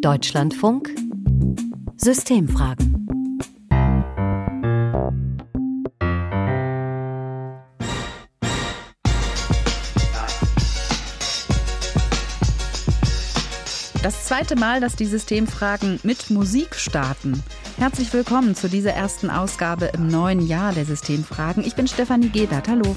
Deutschlandfunk 0.00 0.94
Systemfragen 1.96 3.08
Das 14.02 14.26
zweite 14.26 14.54
Mal, 14.54 14.80
dass 14.80 14.94
die 14.94 15.04
Systemfragen 15.04 15.98
mit 16.04 16.30
Musik 16.30 16.76
starten. 16.76 17.42
Herzlich 17.76 18.12
willkommen 18.12 18.54
zu 18.54 18.68
dieser 18.68 18.92
ersten 18.92 19.30
Ausgabe 19.30 19.86
im 19.94 20.06
neuen 20.06 20.46
Jahr 20.46 20.72
der 20.72 20.84
Systemfragen. 20.84 21.64
Ich 21.64 21.74
bin 21.74 21.88
Stefanie 21.88 22.28
Gebert. 22.28 22.68
Hallo. 22.68 22.94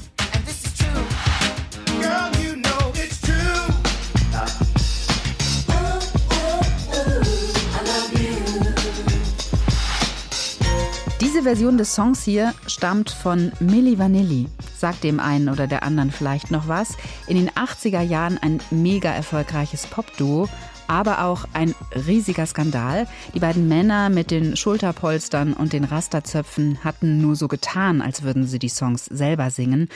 Diese 11.42 11.56
Version 11.56 11.76
des 11.76 11.92
Songs 11.92 12.22
hier 12.22 12.54
stammt 12.68 13.10
von 13.10 13.50
Milli 13.58 13.98
Vanilli. 13.98 14.46
Sagt 14.76 15.02
dem 15.02 15.18
einen 15.18 15.48
oder 15.48 15.66
der 15.66 15.82
anderen 15.82 16.12
vielleicht 16.12 16.52
noch 16.52 16.68
was. 16.68 16.96
In 17.26 17.34
den 17.34 17.50
80er 17.50 18.00
Jahren 18.00 18.38
ein 18.38 18.60
mega 18.70 19.10
erfolgreiches 19.10 19.88
Popduo 19.88 20.48
aber 20.86 21.24
auch 21.24 21.44
ein 21.52 21.74
riesiger 22.06 22.46
Skandal. 22.46 23.08
Die 23.34 23.40
beiden 23.40 23.66
Männer 23.66 24.08
mit 24.08 24.30
den 24.30 24.56
Schulterpolstern 24.56 25.52
und 25.52 25.72
den 25.72 25.82
Rasterzöpfen 25.82 26.84
hatten 26.84 27.20
nur 27.20 27.34
so 27.34 27.48
getan, 27.48 28.02
als 28.02 28.22
würden 28.22 28.46
sie 28.46 28.60
die 28.60 28.68
Songs 28.68 29.06
selber 29.06 29.50
singen. 29.50 29.88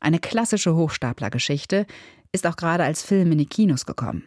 Eine 0.00 0.18
klassische 0.18 0.76
Hochstaplergeschichte 0.76 1.86
ist 2.32 2.46
auch 2.46 2.56
gerade 2.56 2.84
als 2.84 3.02
Film 3.02 3.32
in 3.32 3.38
die 3.38 3.44
Kinos 3.44 3.84
gekommen. 3.84 4.22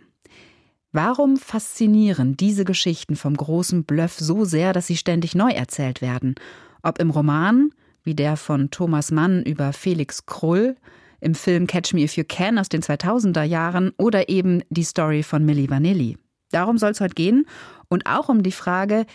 Warum 0.91 1.37
faszinieren 1.37 2.35
diese 2.35 2.65
Geschichten 2.65 3.15
vom 3.15 3.37
großen 3.37 3.83
Bluff 3.83 4.17
so 4.17 4.43
sehr, 4.43 4.73
dass 4.73 4.87
sie 4.87 4.97
ständig 4.97 5.35
neu 5.35 5.51
erzählt 5.51 6.01
werden? 6.01 6.33
Ob 6.81 6.97
im 6.97 7.11
Roman, 7.11 7.69
wie 8.03 8.15
der 8.15 8.37
von 8.37 8.71
Thomas 8.71 9.11
Mann 9.11 9.43
über 9.43 9.71
Felix 9.71 10.25
Krull, 10.25 10.75
im 11.19 11.35
Film 11.35 11.67
Catch 11.67 11.93
Me 11.93 12.01
If 12.01 12.17
You 12.17 12.23
Can 12.27 12.57
aus 12.57 12.69
den 12.69 12.81
2000er 12.81 13.43
Jahren 13.43 13.91
oder 13.97 14.29
eben 14.29 14.63
die 14.69 14.83
Story 14.83 15.21
von 15.21 15.45
Milli 15.45 15.69
Vanilli. 15.69 16.17
Darum 16.49 16.79
soll 16.79 16.91
es 16.91 17.01
heute 17.01 17.13
gehen 17.13 17.45
und 17.87 18.07
auch 18.07 18.29
um 18.29 18.41
die 18.41 18.51
Frage, 18.51 19.05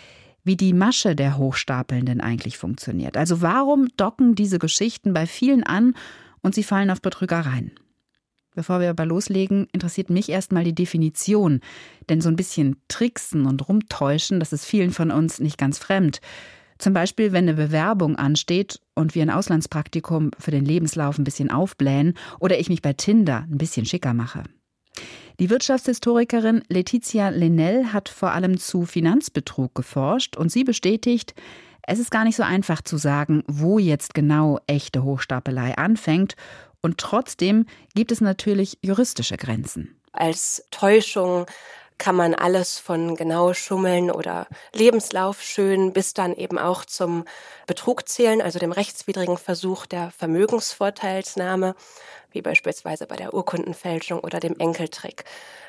wie 0.45 0.55
die 0.55 0.71
Masche 0.71 1.13
der 1.13 1.37
Hochstapelnden 1.37 2.21
eigentlich 2.21 2.57
funktioniert. 2.57 3.17
Also 3.17 3.41
warum 3.41 3.89
docken 3.97 4.35
diese 4.35 4.59
Geschichten 4.59 5.13
bei 5.13 5.25
vielen 5.25 5.63
an 5.63 5.93
und 6.41 6.55
sie 6.55 6.63
fallen 6.63 6.91
auf 6.91 7.01
Betrügereien? 7.01 7.71
Bevor 8.55 8.79
wir 8.79 8.89
aber 8.89 9.05
loslegen, 9.05 9.67
interessiert 9.73 10.09
mich 10.09 10.29
erstmal 10.29 10.63
die 10.63 10.73
Definition. 10.73 11.59
Denn 12.09 12.21
so 12.21 12.29
ein 12.29 12.37
bisschen 12.37 12.77
tricksen 12.87 13.45
und 13.45 13.67
rumtäuschen, 13.67 14.39
das 14.39 14.53
ist 14.53 14.65
vielen 14.65 14.91
von 14.91 15.11
uns 15.11 15.39
nicht 15.39 15.57
ganz 15.57 15.77
fremd. 15.77 16.21
Zum 16.77 16.93
Beispiel, 16.93 17.31
wenn 17.31 17.47
eine 17.47 17.53
Bewerbung 17.53 18.15
ansteht 18.15 18.81
und 18.95 19.15
wir 19.15 19.23
ein 19.23 19.29
Auslandspraktikum 19.29 20.31
für 20.39 20.51
den 20.51 20.65
Lebenslauf 20.65 21.17
ein 21.17 21.23
bisschen 21.23 21.51
aufblähen 21.51 22.15
oder 22.39 22.59
ich 22.59 22.69
mich 22.69 22.81
bei 22.81 22.93
Tinder 22.93 23.45
ein 23.49 23.57
bisschen 23.57 23.85
schicker 23.85 24.13
mache. 24.13 24.43
Die 25.39 25.49
Wirtschaftshistorikerin 25.49 26.63
Letizia 26.69 27.29
Lenell 27.29 27.87
hat 27.87 28.07
vor 28.07 28.31
allem 28.31 28.57
zu 28.57 28.85
Finanzbetrug 28.85 29.75
geforscht 29.75 30.37
und 30.37 30.49
sie 30.49 30.63
bestätigt, 30.63 31.33
es 31.87 31.99
ist 31.99 32.09
gar 32.09 32.23
nicht 32.23 32.35
so 32.35 32.43
einfach 32.43 32.81
zu 32.81 32.97
sagen, 32.97 33.43
wo 33.47 33.77
jetzt 33.77 34.13
genau 34.13 34.59
echte 34.65 35.03
Hochstapelei 35.03 35.77
anfängt 35.77 36.35
und 36.85 36.99
trotzdem 36.99 37.65
gibt 37.95 38.11
es 38.11 38.21
natürlich 38.21 38.77
juristische 38.81 39.37
Grenzen. 39.37 39.99
Als 40.11 40.63
Täuschung 40.69 41.47
kann 41.97 42.15
man 42.15 42.35
alles 42.35 42.77
von 42.77 43.15
genau 43.15 43.53
Schummeln 43.53 44.11
oder 44.11 44.47
Lebenslauf 44.71 45.41
schön 45.41 45.93
bis 45.93 46.13
dann 46.13 46.35
eben 46.35 46.59
auch 46.59 46.85
zum 46.85 47.25
Betrug 47.65 48.07
zählen, 48.07 48.39
also 48.39 48.59
dem 48.59 48.71
rechtswidrigen 48.71 49.37
Versuch 49.37 49.87
der 49.87 50.11
Vermögensvorteilsnahme, 50.11 51.75
wie 52.31 52.43
beispielsweise 52.43 53.07
bei 53.07 53.15
der 53.15 53.33
Urkundenfälschung 53.33 54.19
oder 54.19 54.39
dem 54.39 54.59
Enkeltrick. 54.59 55.23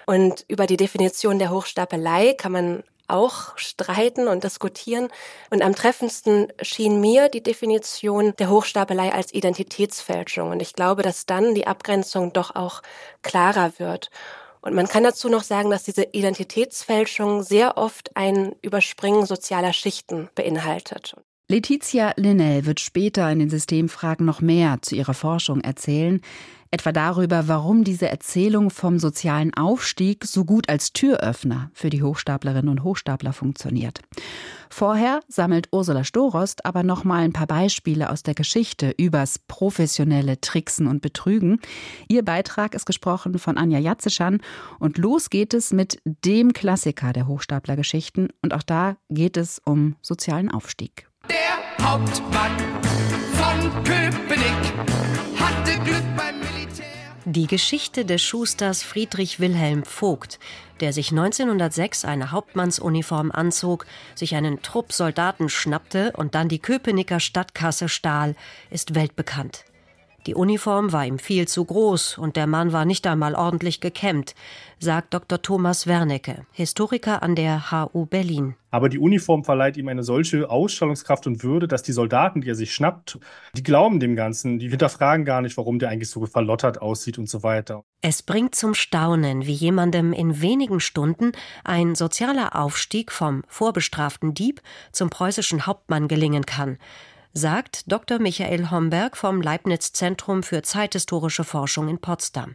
Und 0.05 0.45
über 0.49 0.67
die 0.67 0.77
Definition 0.77 1.39
der 1.39 1.51
Hochstapelei 1.51 2.35
kann 2.35 2.53
man 2.53 2.83
auch 3.09 3.57
streiten 3.57 4.29
und 4.29 4.45
diskutieren. 4.45 5.09
Und 5.51 5.63
am 5.63 5.75
treffendsten 5.75 6.49
schien 6.63 7.01
mir 7.01 7.29
die 7.29 7.43
Definition 7.43 8.35
der 8.39 8.51
Hochstapelei 8.51 9.13
als 9.13 9.33
Identitätsfälschung. 9.33 10.51
Und 10.51 10.61
ich 10.61 10.73
glaube, 10.73 11.03
dass 11.03 11.27
dann 11.27 11.55
die 11.55 11.67
Abgrenzung 11.67 12.33
doch 12.33 12.55
auch 12.55 12.83
klarer 13.23 13.73
wird. 13.79 14.11
Und 14.61 14.75
man 14.75 14.89
kann 14.89 15.05
dazu 15.05 15.29
noch 15.29 15.45
sagen, 15.45 15.71
dass 15.71 15.85
diese 15.85 16.09
Identitätsfälschung 16.13 17.43
sehr 17.43 17.77
oft 17.77 18.17
ein 18.17 18.55
Überspringen 18.63 19.25
sozialer 19.25 19.73
Schichten 19.73 20.29
beinhaltet. 20.35 21.15
Letizia 21.49 22.13
Linnell 22.17 22.67
wird 22.67 22.81
später 22.81 23.31
in 23.31 23.39
den 23.39 23.51
Systemfragen 23.51 24.27
noch 24.27 24.41
mehr 24.41 24.79
zu 24.83 24.97
ihrer 24.97 25.15
Forschung 25.15 25.61
erzählen 25.61 26.21
etwa 26.71 26.93
darüber, 26.93 27.49
warum 27.49 27.85
diese 27.85 28.09
Erzählung 28.09 28.71
vom 28.71 28.99
sozialen 28.99 29.55
Aufstieg 29.55 30.25
so 30.25 30.45
gut 30.45 30.69
als 30.69 30.93
Türöffner 30.93 31.71
für 31.75 31.91
die 31.91 32.03
Hochstaplerinnen 32.03 32.69
und 32.69 32.83
Hochstapler 32.83 33.33
funktioniert. 33.33 34.01
Vorher 34.69 35.21
sammelt 35.29 35.69
Ursula 35.73 36.05
Storost 36.05 36.67
aber 36.67 36.83
noch 36.83 37.05
mal 37.05 37.23
ein 37.23 37.33
paar 37.33 37.47
Beispiele 37.47 38.11
aus 38.11 38.23
der 38.23 38.35
Geschichte 38.35 38.93
übers 38.97 39.39
professionelle 39.39 40.41
Tricksen 40.41 40.87
und 40.87 41.03
Betrügen. 41.03 41.61
Ihr 42.09 42.25
Beitrag 42.25 42.75
ist 42.75 42.87
gesprochen 42.87 43.39
von 43.39 43.57
Anja 43.59 43.79
Jatzeschan 43.79 44.41
und 44.79 44.99
los 44.99 45.31
geht 45.31 45.55
es 45.55 45.73
mit 45.73 46.01
dem 46.05 46.53
Klassiker 46.53 47.13
der 47.13 47.27
Hochstaplergeschichten 47.27 48.29
und 48.43 48.55
auch 48.55 48.63
da 48.63 48.97
geht 49.09 49.37
es 49.37 49.61
um 49.65 49.97
sozialen 50.03 50.51
Aufstieg. 50.51 51.09
Der 51.29 51.87
Hauptmann 51.87 52.57
von 53.33 53.85
Köpenick 53.85 54.75
hatte 55.39 55.79
Glück 55.85 56.05
beim 56.17 56.26
die 57.29 57.49
Geschichte 57.49 58.05
des 58.05 58.23
Schusters 58.23 58.85
Friedrich 58.85 59.41
Wilhelm 59.41 59.85
Vogt, 59.85 60.39
der 60.79 60.93
sich 60.93 61.11
1906 61.11 62.05
eine 62.05 62.31
Hauptmannsuniform 62.31 63.33
anzog, 63.33 63.85
sich 64.15 64.37
einen 64.37 64.63
Trupp 64.63 64.93
Soldaten 64.93 65.49
schnappte 65.49 66.13
und 66.13 66.37
dann 66.37 66.49
die 66.49 66.61
Köpenicker 66.61 67.19
Stadtkasse 67.19 67.89
stahl, 67.89 68.37
ist 68.71 68.95
weltbekannt. 68.95 69.65
Die 70.27 70.35
Uniform 70.35 70.93
war 70.93 71.07
ihm 71.07 71.21
viel 71.21 71.47
zu 71.47 71.65
groß 71.65 72.19
und 72.19 72.35
der 72.35 72.49
Mann 72.49 72.73
war 72.73 72.85
nicht 72.85 73.07
einmal 73.07 73.37
ordentlich 73.37 73.81
gekämmt, 73.81 74.35
sagt 74.81 75.15
Dr. 75.15 75.41
Thomas 75.41 75.87
Wernecke, 75.87 76.47
Historiker 76.51 77.23
an 77.23 77.37
der 77.37 77.71
HU 77.71 78.07
Berlin. 78.07 78.57
Aber 78.73 78.89
die 78.89 78.99
Uniform 78.99 79.45
verleiht 79.45 79.77
ihm 79.77 79.87
eine 79.87 80.03
solche 80.03 80.51
Ausstrahlungskraft 80.51 81.29
und 81.29 81.45
Würde, 81.45 81.69
dass 81.69 81.85
die 81.85 81.93
Soldaten, 81.93 82.41
die 82.41 82.51
er 82.51 82.57
sich 82.57 82.75
schnappt, 82.75 83.21
die 83.57 83.63
glauben 83.63 84.01
dem 84.01 84.17
Ganzen, 84.17 84.59
die 84.59 84.69
hinterfragen 84.69 85.25
gar 85.25 85.43
nicht, 85.43 85.57
warum 85.57 85.79
der 85.79 85.91
eigentlich 85.91 86.11
so 86.11 86.27
verlottert 86.27 86.83
aussieht 86.83 87.19
und 87.19 87.29
so 87.29 87.45
weiter. 87.45 87.85
Es 88.03 88.25
bringt 88.25 88.57
zum 88.57 88.75
Staunen, 88.75 89.47
wie 89.47 89.53
jemandem 89.53 90.13
in 90.13 90.41
wenigen 90.41 90.81
Stunden 90.81 91.33
ein 91.63 91.95
sozialer 91.95 92.57
Aufstieg 92.57 93.13
vom 93.13 93.45
vorbestraften 93.47 94.35
Dieb 94.35 94.61
zum 94.91 95.09
preußischen 95.09 95.67
Hauptmann 95.67 96.09
gelingen 96.09 96.45
kann 96.45 96.79
sagt 97.37 97.93
Dr. 97.93 98.19
Michael 98.19 98.71
Homberg 98.71 99.15
vom 99.15 99.43
Leibniz 99.43 99.93
Zentrum 99.93 100.43
für 100.43 100.63
zeithistorische 100.63 101.45
Forschung 101.45 101.89
in 101.89 101.99
Potsdam. 101.99 102.55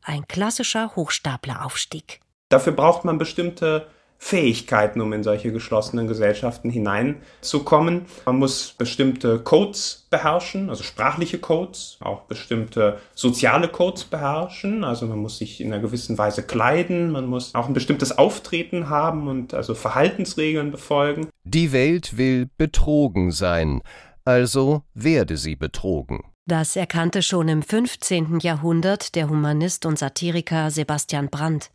Ein 0.00 0.28
klassischer 0.28 0.94
Hochstapleraufstieg. 0.94 2.20
Dafür 2.48 2.72
braucht 2.72 3.04
man 3.04 3.18
bestimmte 3.18 3.88
Fähigkeiten, 4.18 5.00
um 5.00 5.12
in 5.12 5.24
solche 5.24 5.50
geschlossenen 5.50 6.06
Gesellschaften 6.06 6.70
hineinzukommen. 6.70 8.02
Man 8.24 8.36
muss 8.36 8.72
bestimmte 8.78 9.40
Codes 9.40 10.06
beherrschen, 10.10 10.70
also 10.70 10.84
sprachliche 10.84 11.38
Codes, 11.38 11.96
auch 11.98 12.22
bestimmte 12.22 13.00
soziale 13.16 13.66
Codes 13.66 14.04
beherrschen. 14.04 14.84
Also 14.84 15.06
man 15.06 15.18
muss 15.18 15.38
sich 15.38 15.60
in 15.60 15.72
einer 15.72 15.82
gewissen 15.82 16.16
Weise 16.16 16.44
kleiden, 16.44 17.10
man 17.10 17.26
muss 17.26 17.56
auch 17.56 17.66
ein 17.66 17.74
bestimmtes 17.74 18.16
Auftreten 18.16 18.88
haben 18.88 19.26
und 19.26 19.54
also 19.54 19.74
Verhaltensregeln 19.74 20.70
befolgen. 20.70 21.26
Die 21.42 21.72
Welt 21.72 22.16
will 22.16 22.48
betrogen 22.56 23.32
sein 23.32 23.82
also 24.24 24.82
werde 24.94 25.36
sie 25.36 25.56
betrogen. 25.56 26.24
Das 26.46 26.74
erkannte 26.74 27.22
schon 27.22 27.48
im 27.48 27.62
15. 27.62 28.40
Jahrhundert 28.40 29.14
der 29.14 29.28
Humanist 29.28 29.86
und 29.86 29.98
Satiriker 29.98 30.70
Sebastian 30.70 31.28
Brandt. 31.28 31.70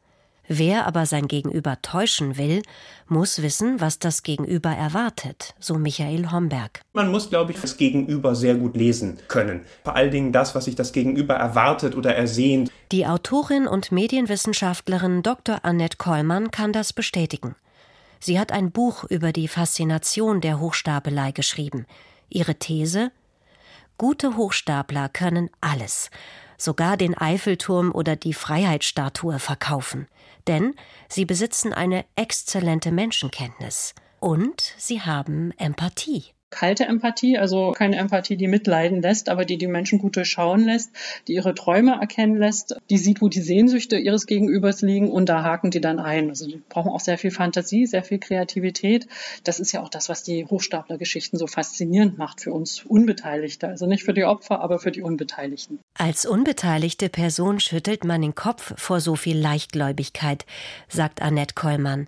Wer 0.49 0.88
aber 0.88 1.05
sein 1.05 1.27
Gegenüber 1.27 1.81
täuschen 1.81 2.38
will, 2.38 2.61
muss 3.07 3.41
wissen, 3.41 3.81
was 3.81 3.99
das 3.99 4.23
Gegenüber 4.23 4.69
erwartet, 4.69 5.55
so 5.59 5.77
Michael 5.77 6.31
Homberg. 6.31 6.81
Man 6.94 7.11
muss, 7.11 7.29
glaube 7.29 7.51
ich, 7.51 7.59
das 7.59 7.75
Gegenüber 7.75 8.33
sehr 8.33 8.55
gut 8.55 8.77
lesen 8.77 9.19
können. 9.27 9.61
Vor 9.83 9.95
allen 9.95 10.11
Dingen 10.11 10.31
das, 10.31 10.55
was 10.55 10.65
sich 10.65 10.75
das 10.75 10.94
Gegenüber 10.94 11.33
erwartet 11.33 11.95
oder 11.95 12.15
ersehnt. 12.15 12.71
Die 12.94 13.05
Autorin 13.05 13.67
und 13.67 13.91
Medienwissenschaftlerin 13.91 15.21
Dr. 15.21 15.65
Annette 15.65 15.97
Kollmann 15.97 16.49
kann 16.49 16.71
das 16.71 16.94
bestätigen. 16.94 17.55
Sie 18.19 18.39
hat 18.39 18.51
ein 18.51 18.71
Buch 18.71 19.03
über 19.03 19.33
die 19.33 19.49
Faszination 19.49 20.39
der 20.39 20.59
Hochstapelei 20.59 21.31
geschrieben. 21.31 21.85
Ihre 22.29 22.56
These? 22.56 23.12
Gute 23.97 24.38
Hochstapler 24.38 25.09
können 25.09 25.50
alles. 25.62 26.09
sogar 26.57 26.97
den 26.97 27.15
Eiffelturm 27.15 27.91
oder 27.91 28.15
die 28.15 28.33
Freiheitsstatue 28.33 29.39
verkaufen. 29.39 30.07
Denn 30.47 30.74
sie 31.07 31.25
besitzen 31.25 31.74
eine 31.74 32.03
exzellente 32.15 32.91
Menschenkenntnis 32.91 33.94
und 34.19 34.74
sie 34.77 35.01
haben 35.01 35.51
Empathie 35.57 36.25
kalte 36.49 36.85
Empathie, 36.85 37.38
also 37.38 37.71
keine 37.71 37.97
Empathie, 37.97 38.38
die 38.38 38.47
mitleiden 38.47 39.01
lässt, 39.01 39.29
aber 39.29 39.45
die 39.45 39.57
die 39.57 39.67
Menschen 39.67 39.99
gut 39.99 40.15
durchschauen 40.15 40.65
lässt, 40.65 40.91
die 41.27 41.33
ihre 41.33 41.53
Träume 41.53 41.97
erkennen 41.99 42.38
lässt, 42.38 42.77
die 42.89 42.97
sieht, 42.97 43.21
wo 43.21 43.27
die 43.27 43.41
Sehnsüchte 43.41 43.97
ihres 43.97 44.25
Gegenübers 44.25 44.81
liegen 44.81 45.11
und 45.11 45.27
da 45.27 45.44
haken 45.44 45.71
die 45.71 45.81
dann 45.81 45.99
ein. 45.99 46.29
Also 46.29 46.47
die 46.47 46.61
brauchen 46.69 46.91
auch 46.91 46.99
sehr 46.99 47.17
viel 47.17 47.31
Fantasie, 47.31 47.85
sehr 47.85 48.03
viel 48.03 48.19
Kreativität. 48.19 49.07
Das 49.44 49.59
ist 49.59 49.71
ja 49.71 49.81
auch 49.81 49.89
das, 49.89 50.09
was 50.09 50.23
die 50.23 50.45
Hochstaplergeschichten 50.45 51.38
so 51.38 51.47
faszinierend 51.47 52.17
macht 52.17 52.41
für 52.41 52.53
uns 52.53 52.83
Unbeteiligte. 52.85 53.67
Also 53.67 53.85
nicht 53.85 54.03
für 54.03 54.13
die 54.13 54.25
Opfer, 54.25 54.61
aber 54.61 54.79
für 54.79 54.91
die 54.91 55.01
Unbeteiligten. 55.01 55.79
Als 55.94 56.25
unbeteiligte 56.25 57.09
Person 57.09 57.59
schüttelt 57.59 58.03
man 58.03 58.21
den 58.21 58.35
Kopf 58.35 58.73
vor 58.77 59.01
so 59.01 59.15
viel 59.15 59.38
Leichtgläubigkeit, 59.38 60.45
sagt 60.88 61.21
Annette 61.21 61.55
Kollmann. 61.55 62.07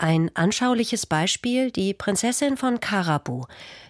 Ein 0.00 0.30
anschauliches 0.34 1.06
Beispiel 1.06 1.72
die 1.72 1.92
Prinzessin 1.92 2.56
von 2.56 2.78
Karabu, 2.78 3.46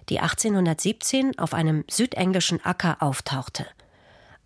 die 0.08 0.20
1817 0.20 1.38
auf 1.38 1.52
einem 1.52 1.84
südenglischen 1.90 2.64
Acker 2.64 2.96
auftauchte. 3.00 3.66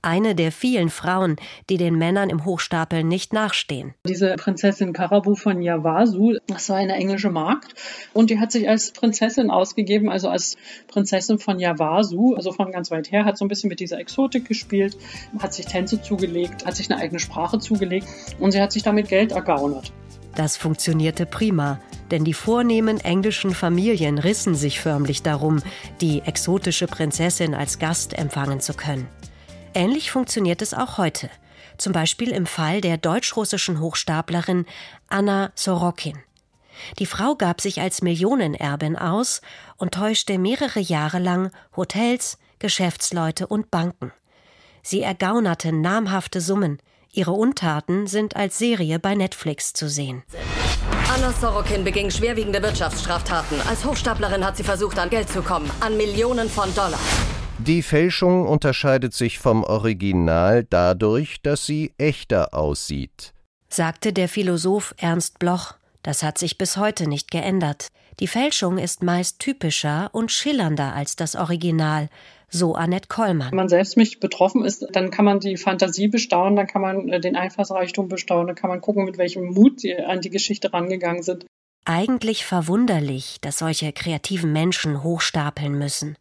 Eine 0.04 0.34
der 0.34 0.50
vielen 0.50 0.90
Frauen, 0.90 1.36
die 1.70 1.76
den 1.76 1.94
Männern 1.94 2.30
im 2.30 2.44
Hochstapeln 2.44 3.06
nicht 3.06 3.32
nachstehen. 3.32 3.94
Diese 4.08 4.34
Prinzessin 4.34 4.92
Karabu 4.92 5.36
von 5.36 5.62
Yavasu, 5.62 6.38
das 6.48 6.68
war 6.68 6.78
eine 6.78 6.96
englische 6.96 7.30
Magd 7.30 7.74
und 8.12 8.30
die 8.30 8.40
hat 8.40 8.50
sich 8.50 8.68
als 8.68 8.90
Prinzessin 8.90 9.48
ausgegeben, 9.48 10.10
also 10.10 10.30
als 10.30 10.56
Prinzessin 10.88 11.38
von 11.38 11.60
Yavasu, 11.60 12.34
also 12.34 12.50
von 12.50 12.72
ganz 12.72 12.90
weit 12.90 13.12
her, 13.12 13.24
hat 13.24 13.38
so 13.38 13.44
ein 13.44 13.48
bisschen 13.48 13.68
mit 13.68 13.78
dieser 13.78 14.00
Exotik 14.00 14.48
gespielt, 14.48 14.96
hat 15.38 15.54
sich 15.54 15.66
Tänze 15.66 16.02
zugelegt, 16.02 16.66
hat 16.66 16.74
sich 16.74 16.90
eine 16.90 17.00
eigene 17.00 17.20
Sprache 17.20 17.60
zugelegt 17.60 18.08
und 18.40 18.50
sie 18.50 18.60
hat 18.60 18.72
sich 18.72 18.82
damit 18.82 19.06
Geld 19.06 19.30
ergaunert. 19.30 19.92
Das 20.34 20.56
funktionierte 20.56 21.26
prima, 21.26 21.78
denn 22.10 22.24
die 22.24 22.32
vornehmen 22.32 22.98
englischen 23.00 23.54
Familien 23.54 24.18
rissen 24.18 24.54
sich 24.54 24.80
förmlich 24.80 25.22
darum, 25.22 25.62
die 26.00 26.22
exotische 26.22 26.86
Prinzessin 26.86 27.54
als 27.54 27.78
Gast 27.78 28.14
empfangen 28.14 28.60
zu 28.60 28.72
können. 28.72 29.08
Ähnlich 29.74 30.10
funktioniert 30.10 30.62
es 30.62 30.74
auch 30.74 30.98
heute, 30.98 31.30
zum 31.76 31.92
Beispiel 31.92 32.30
im 32.30 32.46
Fall 32.46 32.80
der 32.80 32.96
deutsch-russischen 32.96 33.80
Hochstaplerin 33.80 34.66
Anna 35.08 35.52
Sorokin. 35.54 36.18
Die 36.98 37.06
Frau 37.06 37.34
gab 37.34 37.60
sich 37.60 37.80
als 37.80 38.02
Millionenerbin 38.02 38.96
aus 38.96 39.42
und 39.76 39.94
täuschte 39.94 40.38
mehrere 40.38 40.80
Jahre 40.80 41.18
lang 41.18 41.50
Hotels, 41.76 42.38
Geschäftsleute 42.58 43.46
und 43.46 43.70
Banken. 43.70 44.12
Sie 44.82 45.02
ergaunerte 45.02 45.72
namhafte 45.72 46.40
Summen, 46.40 46.78
Ihre 47.14 47.32
Untaten 47.32 48.06
sind 48.06 48.36
als 48.36 48.56
Serie 48.56 48.98
bei 48.98 49.14
Netflix 49.14 49.74
zu 49.74 49.86
sehen. 49.86 50.22
Anna 51.14 51.30
Sorokin 51.32 51.84
beging 51.84 52.10
schwerwiegende 52.10 52.62
Wirtschaftsstraftaten. 52.62 53.60
Als 53.68 53.84
Hochstaplerin 53.84 54.42
hat 54.42 54.56
sie 54.56 54.62
versucht, 54.62 54.98
an 54.98 55.10
Geld 55.10 55.28
zu 55.28 55.42
kommen, 55.42 55.70
an 55.80 55.98
Millionen 55.98 56.48
von 56.48 56.74
Dollar. 56.74 56.98
Die 57.58 57.82
Fälschung 57.82 58.48
unterscheidet 58.48 59.12
sich 59.12 59.38
vom 59.38 59.62
Original 59.62 60.64
dadurch, 60.64 61.42
dass 61.42 61.66
sie 61.66 61.92
echter 61.98 62.54
aussieht, 62.54 63.34
sagte 63.68 64.14
der 64.14 64.28
Philosoph 64.30 64.94
Ernst 64.96 65.38
Bloch. 65.38 65.74
Das 66.02 66.22
hat 66.22 66.38
sich 66.38 66.56
bis 66.56 66.78
heute 66.78 67.06
nicht 67.06 67.30
geändert. 67.30 67.88
Die 68.20 68.26
Fälschung 68.26 68.78
ist 68.78 69.02
meist 69.02 69.38
typischer 69.38 70.08
und 70.12 70.32
schillernder 70.32 70.94
als 70.94 71.14
das 71.14 71.36
Original, 71.36 72.08
so 72.52 72.74
Annette 72.74 73.08
Kollmann. 73.08 73.50
Wenn 73.50 73.56
man 73.56 73.68
selbst 73.68 73.96
nicht 73.96 74.20
betroffen 74.20 74.64
ist, 74.64 74.86
dann 74.92 75.10
kann 75.10 75.24
man 75.24 75.40
die 75.40 75.56
Fantasie 75.56 76.08
bestaunen, 76.08 76.54
dann 76.54 76.66
kann 76.66 76.82
man 76.82 77.08
äh, 77.08 77.20
den 77.20 77.34
Einfallsreichtum 77.34 78.08
bestaunen, 78.08 78.46
dann 78.48 78.56
kann 78.56 78.70
man 78.70 78.80
gucken, 78.80 79.04
mit 79.04 79.18
welchem 79.18 79.46
Mut 79.46 79.80
sie 79.80 79.96
an 79.96 80.20
die 80.20 80.30
Geschichte 80.30 80.72
rangegangen 80.72 81.22
sind. 81.22 81.46
Eigentlich 81.84 82.44
verwunderlich, 82.44 83.38
dass 83.40 83.58
solche 83.58 83.92
kreativen 83.92 84.52
Menschen 84.52 85.02
hochstapeln 85.02 85.76
müssen. 85.76 86.16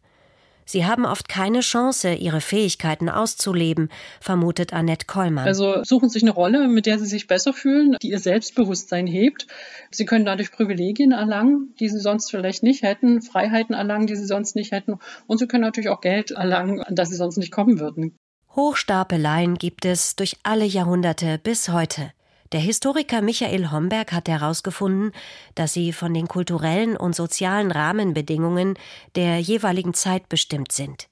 Sie 0.64 0.86
haben 0.86 1.04
oft 1.04 1.28
keine 1.28 1.60
Chance, 1.60 2.14
ihre 2.14 2.40
Fähigkeiten 2.40 3.08
auszuleben, 3.08 3.90
vermutet 4.20 4.72
Annette 4.72 5.06
Kollmann. 5.06 5.46
Also 5.46 5.82
suchen 5.84 6.08
sich 6.08 6.22
eine 6.22 6.30
Rolle, 6.30 6.68
mit 6.68 6.86
der 6.86 6.98
sie 6.98 7.06
sich 7.06 7.26
besser 7.26 7.52
fühlen, 7.52 7.96
die 8.02 8.10
ihr 8.10 8.18
Selbstbewusstsein 8.18 9.06
hebt. 9.06 9.46
Sie 9.90 10.04
können 10.04 10.24
dadurch 10.24 10.52
Privilegien 10.52 11.12
erlangen, 11.12 11.74
die 11.80 11.88
sie 11.88 12.00
sonst 12.00 12.30
vielleicht 12.30 12.62
nicht 12.62 12.82
hätten, 12.82 13.22
Freiheiten 13.22 13.74
erlangen, 13.74 14.06
die 14.06 14.16
sie 14.16 14.26
sonst 14.26 14.56
nicht 14.56 14.72
hätten. 14.72 14.98
Und 15.26 15.38
sie 15.38 15.46
können 15.46 15.64
natürlich 15.64 15.90
auch 15.90 16.00
Geld 16.00 16.30
erlangen, 16.30 16.80
an 16.80 16.94
das 16.94 17.10
sie 17.10 17.16
sonst 17.16 17.38
nicht 17.38 17.52
kommen 17.52 17.80
würden. 17.80 18.16
Hochstapeleien 18.54 19.56
gibt 19.56 19.84
es 19.86 20.14
durch 20.14 20.36
alle 20.42 20.64
Jahrhunderte 20.64 21.38
bis 21.38 21.70
heute. 21.70 22.12
Der 22.52 22.60
Historiker 22.60 23.22
Michael 23.22 23.70
Homberg 23.70 24.12
hat 24.12 24.28
herausgefunden, 24.28 25.12
dass 25.54 25.72
sie 25.72 25.90
von 25.90 26.12
den 26.12 26.28
kulturellen 26.28 26.98
und 26.98 27.16
sozialen 27.16 27.70
Rahmenbedingungen 27.70 28.74
der 29.16 29.38
jeweiligen 29.38 29.94
Zeit 29.94 30.28
bestimmt 30.28 30.70
sind. 30.70 31.08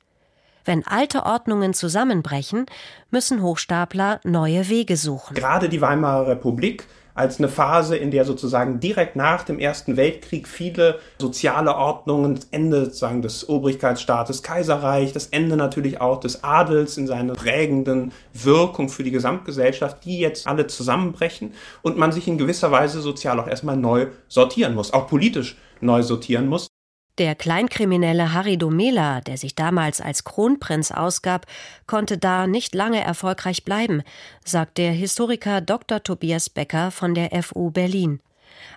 Wenn 0.67 0.87
alte 0.87 1.25
Ordnungen 1.25 1.73
zusammenbrechen, 1.73 2.67
müssen 3.11 3.41
Hochstapler 3.41 4.21
neue 4.23 4.69
Wege 4.69 4.99
suchen. 4.99 5.35
Gerade 5.35 5.71
die 5.71 5.81
Weimarer 5.81 6.27
Republik 6.27 6.85
als 7.15 7.39
eine 7.39 7.49
Phase, 7.49 7.97
in 7.97 8.11
der 8.11 8.25
sozusagen 8.25 8.81
direkt 8.81 9.17
nach 9.17 9.43
dem 9.43 9.59
Ersten 9.59 9.97
Weltkrieg 9.97 10.49
viele 10.49 10.99
soziale 11.19 11.75
Ordnungen, 11.75 12.37
das 12.37 12.49
Ende 12.51 12.87
sozusagen 12.87 13.23
des 13.23 13.49
Obrigkeitsstaates 13.49 14.43
Kaiserreich, 14.43 15.13
das 15.13 15.27
Ende 15.27 15.57
natürlich 15.57 16.01
auch 16.01 16.21
des 16.21 16.45
Adels 16.45 16.97
in 16.97 17.07
seiner 17.07 17.35
prägenden 17.35 18.13
Wirkung 18.33 18.89
für 18.89 19.03
die 19.03 19.11
Gesamtgesellschaft, 19.11 20.05
die 20.05 20.21
jetzt 20.21 20.47
alle 20.47 20.67
zusammenbrechen 20.67 21.53
und 21.83 21.99
man 21.99 22.13
sich 22.13 22.29
in 22.29 22.39
gewisser 22.39 22.71
Weise 22.71 23.01
sozial 23.01 23.39
auch 23.41 23.49
erstmal 23.49 23.77
neu 23.77 24.07
sortieren 24.29 24.75
muss, 24.75 24.93
auch 24.93 25.09
politisch 25.09 25.57
neu 25.81 26.03
sortieren 26.03 26.47
muss. 26.47 26.70
Der 27.19 27.35
Kleinkriminelle 27.35 28.33
Harry 28.33 28.57
Domela, 28.57 29.21
der 29.21 29.37
sich 29.37 29.55
damals 29.55 30.01
als 30.01 30.25
Kronprinz 30.25 30.91
ausgab, 30.91 31.47
konnte 31.87 32.17
da 32.17 32.47
nicht 32.47 32.75
lange 32.75 33.03
erfolgreich 33.03 33.65
bleiben, 33.65 34.03
sagt 34.45 34.79
der 34.79 34.93
Historiker 34.93 35.61
Dr. 35.61 36.03
Tobias 36.03 36.49
Becker 36.49 36.91
von 36.91 37.15
der 37.15 37.43
FU 37.43 37.71
Berlin. 37.71 38.21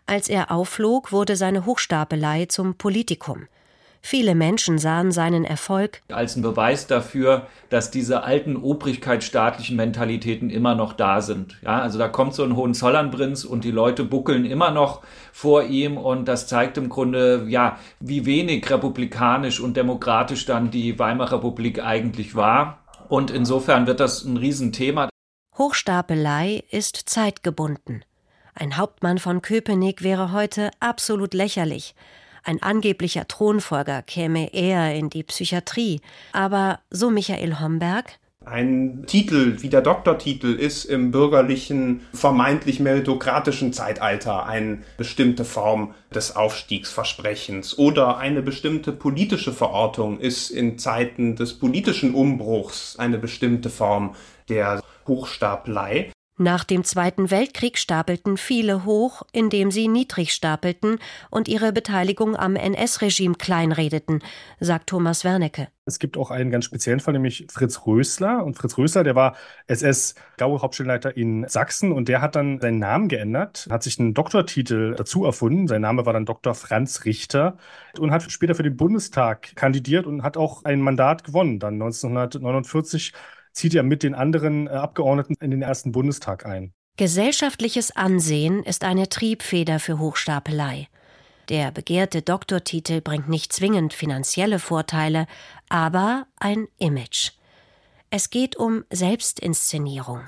Als 0.05 0.27
er 0.27 0.51
aufflog, 0.51 1.11
wurde 1.11 1.35
seine 1.35 1.65
Hochstapelei 1.65 2.45
zum 2.45 2.75
Politikum. 2.75 3.47
Viele 4.05 4.35
Menschen 4.35 4.79
sahen 4.79 5.13
seinen 5.13 5.45
Erfolg 5.45 6.01
als 6.11 6.35
einen 6.35 6.43
Beweis 6.43 6.87
dafür, 6.87 7.47
dass 7.69 7.89
diese 7.89 8.23
alten 8.23 8.57
obrigkeitsstaatlichen 8.57 9.77
Mentalitäten 9.77 10.49
immer 10.49 10.75
noch 10.75 10.91
da 10.91 11.21
sind. 11.21 11.57
Ja, 11.61 11.79
also 11.79 11.97
da 11.97 12.09
kommt 12.09 12.33
so 12.33 12.43
ein 12.43 12.57
Hohenzollernprinz 12.57 13.45
und 13.45 13.63
die 13.63 13.71
Leute 13.71 14.03
buckeln 14.03 14.43
immer 14.43 14.71
noch 14.71 15.03
vor 15.31 15.63
ihm 15.63 15.97
und 15.97 16.27
das 16.27 16.47
zeigt 16.47 16.77
im 16.77 16.89
Grunde, 16.89 17.45
ja, 17.47 17.79
wie 18.01 18.25
wenig 18.25 18.69
republikanisch 18.69 19.61
und 19.61 19.77
demokratisch 19.77 20.45
dann 20.45 20.69
die 20.69 20.99
Weimarer 20.99 21.37
Republik 21.37 21.81
eigentlich 21.81 22.35
war. 22.35 22.79
Und 23.07 23.31
insofern 23.31 23.87
wird 23.87 24.01
das 24.01 24.25
ein 24.25 24.35
Riesenthema. 24.35 25.07
Hochstapelei 25.57 26.63
ist 26.71 26.97
zeitgebunden. 27.05 28.03
Ein 28.53 28.75
Hauptmann 28.75 29.17
von 29.17 29.41
Köpenick 29.41 30.03
wäre 30.03 30.33
heute 30.33 30.71
absolut 30.81 31.33
lächerlich 31.33 31.95
ein 32.43 32.61
angeblicher 32.61 33.27
Thronfolger 33.27 34.01
käme 34.01 34.53
eher 34.53 34.95
in 34.95 35.09
die 35.09 35.23
Psychiatrie. 35.23 36.01
Aber 36.31 36.79
so 36.89 37.09
Michael 37.09 37.59
Homberg, 37.59 38.19
ein 38.45 39.05
Titel 39.07 39.61
wie 39.61 39.69
der 39.69 39.81
Doktortitel 39.81 40.53
ist 40.53 40.83
im 40.83 41.11
bürgerlichen, 41.11 42.01
vermeintlich 42.13 42.81
meritokratischen 42.81 43.71
Zeitalter 43.71 44.45
eine 44.45 44.79
bestimmte 44.97 45.45
Form 45.45 45.93
des 46.13 46.35
Aufstiegsversprechens 46.35 47.77
oder 47.77 48.17
eine 48.17 48.41
bestimmte 48.41 48.91
politische 48.91 49.53
Verortung 49.53 50.19
ist 50.19 50.49
in 50.49 50.77
Zeiten 50.77 51.37
des 51.37 51.53
politischen 51.53 52.13
Umbruchs 52.13 52.97
eine 52.97 53.17
bestimmte 53.17 53.69
Form 53.69 54.15
der 54.49 54.81
Hochstaplei. 55.07 56.11
Nach 56.39 56.63
dem 56.63 56.83
Zweiten 56.83 57.29
Weltkrieg 57.29 57.77
stapelten 57.77 58.37
viele 58.37 58.85
hoch, 58.85 59.21
indem 59.33 59.69
sie 59.69 59.87
niedrig 59.87 60.33
stapelten 60.33 60.97
und 61.29 61.47
ihre 61.47 61.71
Beteiligung 61.71 62.35
am 62.35 62.55
NS-Regime 62.55 63.35
kleinredeten, 63.35 64.23
sagt 64.59 64.89
Thomas 64.89 65.23
Wernecke. 65.23 65.67
Es 65.85 65.99
gibt 65.99 66.17
auch 66.17 66.31
einen 66.31 66.49
ganz 66.49 66.65
speziellen 66.65 67.01
Fall, 67.01 67.13
nämlich 67.13 67.45
Fritz 67.51 67.85
Rösler. 67.85 68.43
Und 68.43 68.55
Fritz 68.55 68.79
Rösler, 68.79 69.03
der 69.03 69.13
war 69.15 69.35
SS-Gaue-Hauptstellenleiter 69.67 71.15
in 71.15 71.45
Sachsen 71.47 71.91
und 71.91 72.07
der 72.07 72.21
hat 72.21 72.35
dann 72.35 72.59
seinen 72.59 72.79
Namen 72.79 73.09
geändert, 73.09 73.67
hat 73.69 73.83
sich 73.83 73.99
einen 73.99 74.15
Doktortitel 74.15 74.95
dazu 74.95 75.25
erfunden. 75.25 75.67
Sein 75.67 75.81
Name 75.81 76.07
war 76.07 76.13
dann 76.13 76.25
Dr. 76.25 76.55
Franz 76.55 77.05
Richter 77.05 77.57
und 77.99 78.09
hat 78.09 78.23
später 78.31 78.55
für 78.55 78.63
den 78.63 78.75
Bundestag 78.75 79.55
kandidiert 79.55 80.07
und 80.07 80.23
hat 80.23 80.37
auch 80.37 80.63
ein 80.65 80.81
Mandat 80.81 81.25
gewonnen, 81.25 81.59
dann 81.59 81.75
1949 81.75 83.13
zieht 83.53 83.75
er 83.75 83.83
mit 83.83 84.03
den 84.03 84.15
anderen 84.15 84.67
äh, 84.67 84.71
Abgeordneten 84.71 85.35
in 85.39 85.51
den 85.51 85.61
ersten 85.61 85.91
Bundestag 85.91 86.45
ein. 86.45 86.73
Gesellschaftliches 86.97 87.95
Ansehen 87.95 88.63
ist 88.63 88.83
eine 88.83 89.09
Triebfeder 89.09 89.79
für 89.79 89.97
Hochstapelei. 89.97 90.89
Der 91.49 91.71
begehrte 91.71 92.21
Doktortitel 92.21 93.01
bringt 93.01 93.29
nicht 93.29 93.51
zwingend 93.51 93.93
finanzielle 93.93 94.59
Vorteile, 94.59 95.27
aber 95.69 96.27
ein 96.37 96.67
Image. 96.77 97.31
Es 98.09 98.29
geht 98.29 98.55
um 98.55 98.85
Selbstinszenierung. 98.91 100.21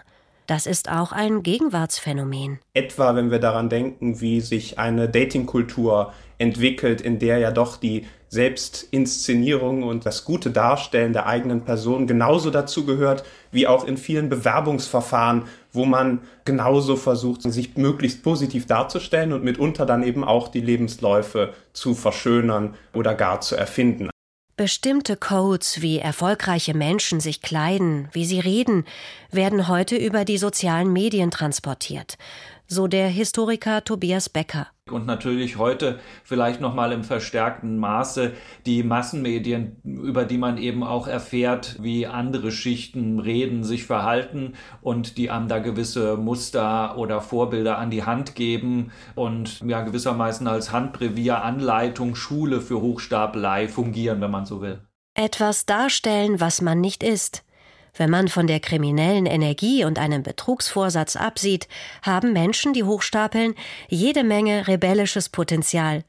Das 0.48 0.68
ist 0.68 0.92
auch 0.92 1.12
ein 1.12 1.42
Gegenwartsphänomen. 1.42 2.60
Etwa, 2.74 3.16
wenn 3.16 3.32
wir 3.32 3.40
daran 3.40 3.68
denken, 3.70 4.22
wie 4.22 4.42
sich 4.42 4.78
eine 4.78 5.10
Datingkultur 5.10 6.14
entwickelt, 6.38 7.02
in 7.02 7.18
der 7.18 7.40
ja 7.40 7.50
doch 7.50 7.78
die 7.78 8.06
Selbstinszenierung 8.30 9.84
und 9.84 10.06
das 10.06 10.26
gute 10.26 10.52
Darstellen 10.52 11.14
der 11.14 11.26
eigenen 11.26 11.62
Person 11.62 12.06
genauso 12.06 12.52
dazu 12.52 12.86
gehört, 12.86 13.24
wie 13.52 13.66
auch 13.66 13.88
in 13.88 13.98
vielen 13.98 14.30
Bewerbungsverfahren, 14.30 15.44
wo 15.72 15.86
man 15.86 16.20
genauso 16.44 16.96
versucht, 16.96 17.42
sich 17.44 17.78
möglichst 17.78 18.24
positiv 18.24 18.68
darzustellen 18.68 19.34
und 19.34 19.44
mitunter 19.44 19.86
dann 19.86 20.04
eben 20.04 20.24
auch 20.24 20.50
die 20.50 20.62
Lebensläufe 20.62 21.54
zu 21.74 21.96
verschönern 21.96 22.76
oder 22.94 23.16
gar 23.16 23.42
zu 23.42 23.56
erfinden. 23.56 24.10
Bestimmte 24.58 25.18
Codes, 25.18 25.82
wie 25.82 26.00
erfolgreiche 26.00 26.74
Menschen 26.74 27.20
sich 27.20 27.42
kleiden, 27.42 28.08
wie 28.14 28.24
sie 28.24 28.40
reden, 28.40 28.86
werden 29.30 29.68
heute 29.68 29.98
über 29.98 30.24
die 30.24 30.38
sozialen 30.38 30.94
Medien 30.94 31.30
transportiert 31.30 32.18
so 32.68 32.88
der 32.88 33.08
Historiker 33.08 33.84
Tobias 33.84 34.30
Becker. 34.30 34.68
Und 34.92 35.08
natürlich 35.08 35.58
heute 35.58 36.00
vielleicht 36.24 36.62
noch 36.62 36.76
mal 36.76 36.92
im 36.92 37.04
verstärkten 37.04 37.80
Maße 37.80 38.34
die 38.68 38.84
Massenmedien, 38.84 39.78
über 39.84 40.26
die 40.26 40.38
man 40.38 40.60
eben 40.60 40.84
auch 40.84 41.08
erfährt, 41.08 41.78
wie 41.82 42.06
andere 42.06 42.52
Schichten 42.52 43.20
reden, 43.20 43.64
sich 43.64 43.86
verhalten 43.86 44.54
und 44.82 45.18
die 45.18 45.32
einem 45.32 45.48
da 45.48 45.58
gewisse 45.58 46.18
Muster 46.18 46.98
oder 46.98 47.22
Vorbilder 47.22 47.80
an 47.80 47.90
die 47.90 48.04
Hand 48.04 48.36
geben 48.36 48.92
und 49.16 49.62
ja 49.62 49.82
gewissermaßen 49.82 50.48
als 50.48 50.72
Handbrevier, 50.72 51.44
Anleitung, 51.44 52.14
Schule 52.14 52.62
für 52.62 52.80
Hochstapelei 52.80 53.68
fungieren, 53.68 54.22
wenn 54.22 54.32
man 54.32 54.46
so 54.46 54.62
will. 54.62 54.82
Etwas 55.16 55.66
darstellen, 55.66 56.40
was 56.40 56.62
man 56.62 56.80
nicht 56.80 57.02
ist. 57.02 57.44
Wenn 57.98 58.10
man 58.10 58.28
von 58.28 58.48
der 58.48 58.60
kriminellen 58.60 59.26
Energie 59.26 59.86
und 59.86 60.00
einem 60.00 60.22
Betrugsvorsatz 60.22 61.16
absieht, 61.16 61.68
haben 62.02 62.34
Menschen, 62.34 62.74
die 62.74 62.84
hochstapeln, 62.84 63.56
jede 63.88 64.24
Menge 64.24 64.68
rebellisches 64.68 65.30
Potenzial. 65.30 66.04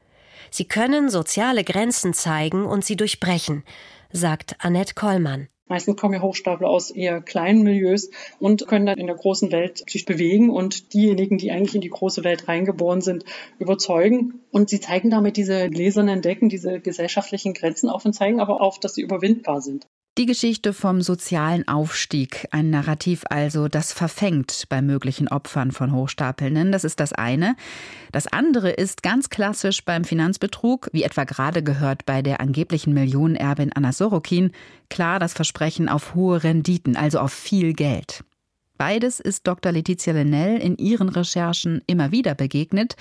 Sie 0.51 0.65
können 0.65 1.09
soziale 1.09 1.63
Grenzen 1.63 2.13
zeigen 2.13 2.65
und 2.65 2.83
sie 2.83 2.95
durchbrechen, 2.95 3.63
sagt 4.11 4.55
Annette 4.59 4.95
Kollmann. 4.95 5.47
Meistens 5.69 5.97
kommen 5.97 6.13
ja 6.13 6.21
Hochstapler 6.21 6.69
aus 6.69 6.91
eher 6.91 7.21
kleinen 7.21 7.63
Milieus 7.63 8.09
und 8.39 8.67
können 8.67 8.85
dann 8.85 8.97
in 8.97 9.07
der 9.07 9.17
großen 9.17 9.51
Welt 9.51 9.83
sich 9.89 10.05
bewegen 10.05 10.49
und 10.49 10.93
diejenigen, 10.93 11.37
die 11.37 11.51
eigentlich 11.51 11.75
in 11.75 11.81
die 11.81 11.89
große 11.89 12.23
Welt 12.23 12.47
reingeboren 12.47 13.01
sind, 13.01 13.25
überzeugen. 13.59 14.45
Und 14.51 14.69
sie 14.69 14.79
zeigen 14.79 15.09
damit 15.09 15.35
diese 15.35 15.69
gläsernen 15.69 16.21
Decken, 16.21 16.47
diese 16.47 16.79
gesellschaftlichen 16.79 17.53
Grenzen 17.53 17.89
auf 17.89 18.05
und 18.05 18.13
zeigen 18.13 18.39
aber 18.39 18.61
auch, 18.61 18.77
dass 18.77 18.95
sie 18.95 19.01
überwindbar 19.01 19.59
sind. 19.59 19.87
Die 20.17 20.25
Geschichte 20.25 20.73
vom 20.73 21.03
sozialen 21.03 21.67
Aufstieg, 21.67 22.47
ein 22.49 22.71
Narrativ 22.71 23.23
also, 23.29 23.67
das 23.67 23.93
verfängt 23.93 24.63
bei 24.67 24.81
möglichen 24.81 25.27
Opfern 25.27 25.71
von 25.71 25.93
Hochstapelnden, 25.93 26.71
das 26.71 26.83
ist 26.83 26.99
das 26.99 27.13
eine. 27.13 27.55
Das 28.11 28.25
andere 28.25 28.71
ist 28.71 29.03
ganz 29.03 29.29
klassisch 29.29 29.85
beim 29.85 30.03
Finanzbetrug, 30.03 30.89
wie 30.91 31.03
etwa 31.03 31.23
gerade 31.23 31.61
gehört 31.61 32.07
bei 32.07 32.23
der 32.23 32.41
angeblichen 32.41 32.95
Millionenerbin 32.95 33.71
Anna 33.73 33.91
Sorokin, 33.91 34.53
klar 34.89 35.19
das 35.19 35.33
Versprechen 35.33 35.87
auf 35.87 36.15
hohe 36.15 36.43
Renditen, 36.43 36.97
also 36.97 37.19
auf 37.19 37.31
viel 37.31 37.73
Geld. 37.73 38.23
Beides 38.79 39.19
ist 39.19 39.45
Dr. 39.45 39.71
Letizia 39.71 40.13
Lenell 40.13 40.57
in 40.57 40.77
ihren 40.77 41.09
Recherchen 41.09 41.83
immer 41.85 42.11
wieder 42.11 42.33
begegnet. 42.33 42.95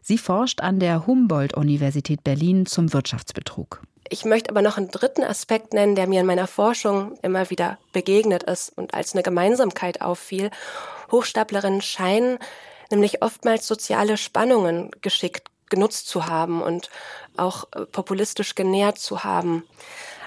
Sie 0.00 0.16
forscht 0.16 0.62
an 0.62 0.80
der 0.80 1.06
Humboldt-Universität 1.06 2.24
Berlin 2.24 2.64
zum 2.64 2.94
Wirtschaftsbetrug. 2.94 3.82
Ich 4.08 4.24
möchte 4.24 4.50
aber 4.50 4.62
noch 4.62 4.76
einen 4.76 4.90
dritten 4.90 5.22
Aspekt 5.22 5.72
nennen, 5.72 5.94
der 5.94 6.06
mir 6.06 6.20
in 6.20 6.26
meiner 6.26 6.46
Forschung 6.46 7.18
immer 7.22 7.50
wieder 7.50 7.78
begegnet 7.92 8.42
ist 8.42 8.76
und 8.76 8.94
als 8.94 9.14
eine 9.14 9.22
Gemeinsamkeit 9.22 10.00
auffiel. 10.00 10.50
Hochstaplerinnen 11.10 11.82
scheinen 11.82 12.38
nämlich 12.90 13.22
oftmals 13.22 13.66
soziale 13.66 14.16
Spannungen 14.16 14.90
geschickt 15.00 15.48
genutzt 15.72 16.06
zu 16.06 16.26
haben 16.26 16.62
und 16.62 16.90
auch 17.38 17.66
äh, 17.72 17.86
populistisch 17.86 18.54
genährt 18.54 18.98
zu 18.98 19.24
haben. 19.24 19.64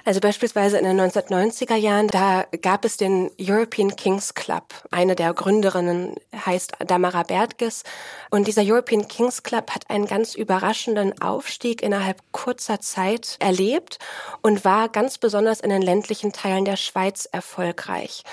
Also 0.05 0.19
beispielsweise 0.19 0.77
in 0.77 0.83
den 0.83 1.01
1990er 1.01 1.75
Jahren, 1.75 2.07
da 2.07 2.45
gab 2.61 2.85
es 2.85 2.95
den 2.95 3.31
European 3.41 3.95
Kings 3.95 4.35
Club. 4.35 4.75
Eine 4.91 5.15
der 5.15 5.33
Gründerinnen 5.33 6.13
heißt 6.45 6.73
Damara 6.85 7.23
Bertges. 7.23 7.83
Und 8.29 8.47
dieser 8.47 8.61
European 8.61 9.07
Kings 9.07 9.41
Club 9.41 9.71
hat 9.71 9.89
einen 9.89 10.05
ganz 10.05 10.35
überraschenden 10.35 11.19
Aufstieg 11.23 11.81
innerhalb 11.81 12.21
kurzer 12.31 12.79
Zeit 12.79 13.37
erlebt 13.39 13.97
und 14.43 14.63
war 14.63 14.89
ganz 14.89 15.17
besonders 15.17 15.59
in 15.59 15.71
den 15.71 15.81
ländlichen 15.81 16.31
Teilen 16.31 16.65
der 16.65 16.77
Schweiz 16.77 17.27
erfolgreich. 17.31 18.23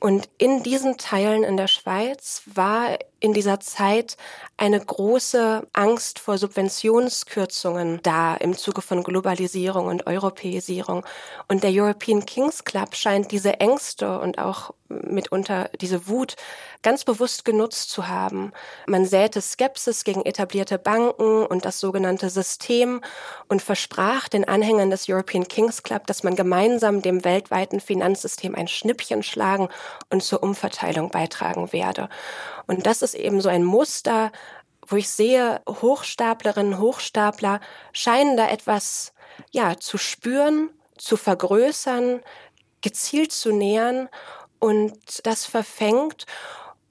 Und 0.00 0.28
in 0.36 0.62
diesen 0.62 0.98
Teilen 0.98 1.42
in 1.42 1.56
der 1.56 1.68
Schweiz 1.68 2.42
war 2.52 2.98
in 3.24 3.32
dieser 3.32 3.58
Zeit 3.58 4.18
eine 4.58 4.78
große 4.78 5.66
Angst 5.72 6.18
vor 6.18 6.36
Subventionskürzungen 6.36 8.00
da 8.02 8.34
im 8.34 8.54
Zuge 8.54 8.82
von 8.82 9.02
Globalisierung 9.02 9.86
und 9.86 10.06
Europäisierung. 10.06 11.06
Und 11.48 11.64
der 11.64 11.70
European 11.72 12.26
Kings 12.26 12.64
Club 12.64 12.94
scheint 12.94 13.32
diese 13.32 13.60
Ängste 13.60 14.20
und 14.20 14.38
auch 14.38 14.72
mitunter 14.88 15.70
diese 15.80 16.06
Wut 16.06 16.36
ganz 16.82 17.04
bewusst 17.04 17.44
genutzt 17.44 17.90
zu 17.90 18.08
haben. 18.08 18.52
Man 18.86 19.06
säte 19.06 19.40
Skepsis 19.40 20.04
gegen 20.04 20.24
etablierte 20.24 20.78
Banken 20.78 21.46
und 21.46 21.64
das 21.64 21.80
sogenannte 21.80 22.28
System 22.28 23.00
und 23.48 23.62
versprach 23.62 24.28
den 24.28 24.46
Anhängern 24.46 24.90
des 24.90 25.08
European 25.08 25.48
Kings 25.48 25.82
Club, 25.82 26.06
dass 26.06 26.22
man 26.22 26.36
gemeinsam 26.36 27.00
dem 27.00 27.24
weltweiten 27.24 27.80
Finanzsystem 27.80 28.54
ein 28.54 28.68
Schnippchen 28.68 29.22
schlagen 29.22 29.68
und 30.10 30.22
zur 30.22 30.42
Umverteilung 30.42 31.08
beitragen 31.08 31.72
werde. 31.72 32.10
Und 32.66 32.86
das 32.86 33.02
ist 33.02 33.13
eben 33.14 33.40
so 33.40 33.48
ein 33.48 33.64
Muster, 33.64 34.32
wo 34.86 34.96
ich 34.96 35.08
sehe, 35.08 35.60
Hochstaplerinnen, 35.68 36.78
Hochstapler 36.78 37.60
scheinen 37.92 38.36
da 38.36 38.48
etwas, 38.48 39.12
ja, 39.50 39.76
zu 39.78 39.98
spüren, 39.98 40.70
zu 40.98 41.16
vergrößern, 41.16 42.20
gezielt 42.82 43.32
zu 43.32 43.52
nähern 43.52 44.08
und 44.58 45.26
das 45.26 45.46
verfängt. 45.46 46.26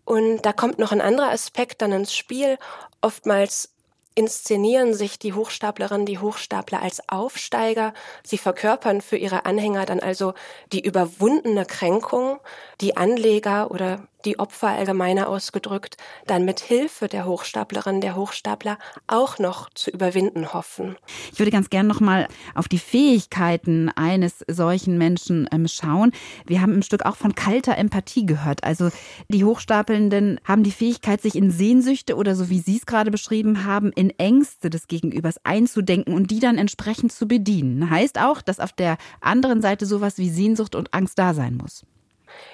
Und 0.06 0.42
da 0.42 0.54
kommt 0.54 0.80
noch 0.80 0.92
ein 0.92 1.02
anderer 1.02 1.32
Aspekt 1.32 1.82
dann 1.82 1.92
ins 1.92 2.14
Spiel. 2.14 2.58
Oftmals 3.02 3.74
inszenieren 4.16 4.94
sich 4.94 5.18
die 5.18 5.34
Hochstaplerinnen, 5.34 6.06
die 6.06 6.20
Hochstapler 6.20 6.82
als 6.82 7.08
Aufsteiger. 7.10 7.94
Sie 8.24 8.38
verkörpern 8.38 9.02
für 9.02 9.18
ihre 9.18 9.46
Anhänger 9.46 9.86
dann 9.86 10.00
also 10.00 10.34
die 10.72 10.82
überwundene 10.82 11.66
Kränkung, 11.66 12.40
die 12.82 12.98
Anleger 12.98 13.72
oder 13.72 14.08
die 14.26 14.40
Opfer 14.40 14.70
allgemeiner 14.70 15.28
ausgedrückt 15.28 15.98
dann 16.26 16.46
mit 16.46 16.60
Hilfe 16.60 17.08
der 17.08 17.26
Hochstaplerin, 17.26 18.02
der 18.02 18.16
Hochstapler 18.16 18.78
auch 19.08 19.40
noch 19.40 19.70
zu 19.74 19.92
überwinden 19.92 20.54
hoffen. 20.54 20.96
Ich 21.32 21.40
würde 21.40 21.52
ganz 21.52 21.70
gern 21.70 21.88
noch 21.88 22.00
mal 22.00 22.28
auf 22.56 22.68
die 22.68 22.80
Fähigkeiten 22.80 23.90
eines 23.90 24.44
solchen 24.48 24.98
Menschen 24.98 25.48
ähm, 25.52 25.68
schauen. 25.68 26.12
Wir 26.46 26.62
haben 26.62 26.74
im 26.74 26.82
Stück 26.82 27.06
auch 27.06 27.16
von 27.16 27.36
kalter 27.36 27.78
Empathie 27.78 28.26
gehört. 28.26 28.64
Also 28.64 28.90
die 29.30 29.44
Hochstapelnden 29.44 30.40
haben 30.44 30.64
die 30.64 30.72
Fähigkeit, 30.72 31.22
sich 31.22 31.36
in 31.36 31.52
Sehnsüchte 31.52 32.16
oder 32.16 32.36
so 32.36 32.50
wie 32.50 32.60
Sie 32.60 32.78
es 32.78 32.86
gerade 32.86 33.12
beschrieben 33.12 33.66
haben, 33.66 33.92
in 33.92 34.10
Ängste 34.12 34.70
des 34.70 34.88
Gegenübers 34.88 35.38
einzudenken 35.44 36.14
und 36.14 36.32
die 36.32 36.40
dann 36.40 36.58
entsprechend 36.58 37.12
zu 37.12 37.28
bedienen. 37.28 37.90
Heißt 37.90 38.20
auch, 38.20 38.42
dass 38.42 38.60
auf 38.60 38.74
der 38.74 38.98
anderen 39.22 39.62
Seite 39.62 39.86
sowas 39.86 40.18
wie 40.18 40.30
Sehnsucht 40.30 40.76
und 40.76 40.94
Angst 40.94 41.20
da 41.20 41.34
sein 41.34 41.58
muss. 41.58 41.86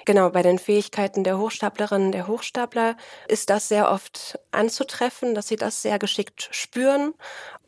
Genau, 0.04 0.30
bei 0.30 0.42
den 0.42 0.58
Fähigkeiten 0.58 1.24
der 1.24 1.38
Hochstaplerinnen, 1.38 2.12
der 2.12 2.26
Hochstapler 2.26 2.96
ist 3.28 3.50
das 3.50 3.68
sehr 3.68 3.90
oft 3.90 4.38
anzutreffen, 4.50 5.34
dass 5.34 5.48
sie 5.48 5.56
das 5.56 5.82
sehr 5.82 5.98
geschickt 5.98 6.48
spüren 6.52 7.14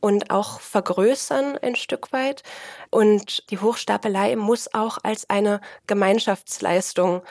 und 0.00 0.30
auch 0.30 0.58
vergrößern 0.58 1.58
ein 1.58 1.76
Stück 1.76 2.12
weit. 2.12 2.42
Und 2.90 3.48
die 3.50 3.58
Hochstapelei 3.58 4.34
muss 4.34 4.74
auch 4.74 4.98
als 5.04 5.30
eine 5.30 5.60
Gemeinschaftsleistung 5.86 7.22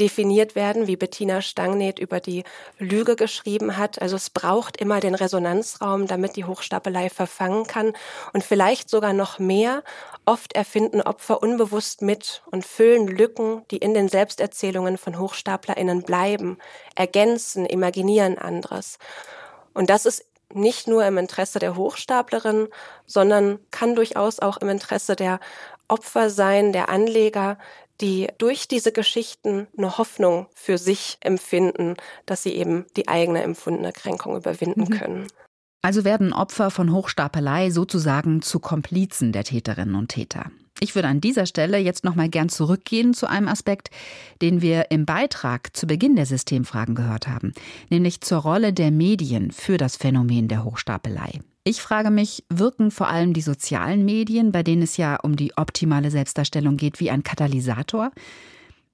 definiert 0.00 0.54
werden, 0.54 0.86
wie 0.86 0.96
Bettina 0.96 1.42
Stangneth 1.42 1.98
über 1.98 2.20
die 2.20 2.44
Lüge 2.78 3.14
geschrieben 3.16 3.76
hat. 3.76 4.00
Also 4.00 4.16
es 4.16 4.30
braucht 4.30 4.78
immer 4.78 5.00
den 5.00 5.14
Resonanzraum, 5.14 6.06
damit 6.06 6.36
die 6.36 6.46
Hochstapelei 6.46 7.10
verfangen 7.10 7.66
kann 7.66 7.92
und 8.32 8.42
vielleicht 8.42 8.88
sogar 8.88 9.12
noch 9.12 9.38
mehr. 9.38 9.82
Oft 10.26 10.54
erfinden 10.54 11.02
Opfer 11.02 11.42
unbewusst 11.42 12.00
mit 12.00 12.42
und 12.50 12.64
füllen 12.64 13.06
Lücken, 13.06 13.62
die 13.70 13.76
in 13.76 13.92
den 13.92 14.08
Selbsterzählungen 14.08 14.96
von 14.96 15.18
HochstaplerInnen 15.18 16.02
bleiben, 16.02 16.58
ergänzen, 16.94 17.66
imaginieren 17.66 18.38
anderes. 18.38 18.98
Und 19.74 19.90
das 19.90 20.06
ist 20.06 20.24
nicht 20.52 20.86
nur 20.86 21.04
im 21.04 21.18
Interesse 21.18 21.58
der 21.58 21.76
Hochstaplerin, 21.76 22.68
sondern 23.06 23.58
kann 23.70 23.94
durchaus 23.94 24.38
auch 24.38 24.56
im 24.58 24.68
Interesse 24.68 25.16
der 25.16 25.40
Opfer 25.88 26.30
sein, 26.30 26.72
der 26.72 26.88
Anleger, 26.88 27.58
die 28.00 28.28
durch 28.38 28.66
diese 28.66 28.92
Geschichten 28.92 29.68
eine 29.76 29.98
Hoffnung 29.98 30.46
für 30.54 30.78
sich 30.78 31.18
empfinden, 31.20 31.96
dass 32.26 32.42
sie 32.42 32.54
eben 32.54 32.86
die 32.96 33.08
eigene 33.08 33.42
empfundene 33.42 33.92
Kränkung 33.92 34.36
überwinden 34.36 34.86
mhm. 34.88 34.90
können. 34.90 35.26
Also 35.84 36.02
werden 36.02 36.32
Opfer 36.32 36.70
von 36.70 36.92
Hochstapelei 36.92 37.68
sozusagen 37.68 38.40
zu 38.40 38.58
Komplizen 38.58 39.32
der 39.32 39.44
Täterinnen 39.44 39.96
und 39.96 40.08
Täter. 40.08 40.50
Ich 40.80 40.94
würde 40.94 41.08
an 41.08 41.20
dieser 41.20 41.44
Stelle 41.44 41.76
jetzt 41.76 42.04
noch 42.04 42.14
mal 42.14 42.30
gern 42.30 42.48
zurückgehen 42.48 43.12
zu 43.12 43.28
einem 43.28 43.48
Aspekt, 43.48 43.90
den 44.40 44.62
wir 44.62 44.90
im 44.90 45.04
Beitrag 45.04 45.76
zu 45.76 45.86
Beginn 45.86 46.16
der 46.16 46.24
Systemfragen 46.24 46.94
gehört 46.94 47.28
haben, 47.28 47.52
nämlich 47.90 48.22
zur 48.22 48.38
Rolle 48.38 48.72
der 48.72 48.90
Medien 48.92 49.50
für 49.50 49.76
das 49.76 49.98
Phänomen 49.98 50.48
der 50.48 50.64
Hochstapelei. 50.64 51.40
Ich 51.64 51.82
frage 51.82 52.10
mich, 52.10 52.44
wirken 52.48 52.90
vor 52.90 53.08
allem 53.08 53.34
die 53.34 53.42
sozialen 53.42 54.06
Medien, 54.06 54.52
bei 54.52 54.62
denen 54.62 54.80
es 54.80 54.96
ja 54.96 55.16
um 55.16 55.36
die 55.36 55.54
optimale 55.58 56.10
Selbstdarstellung 56.10 56.78
geht, 56.78 56.98
wie 56.98 57.10
ein 57.10 57.24
Katalysator? 57.24 58.10